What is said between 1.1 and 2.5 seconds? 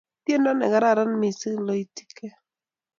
mising loitike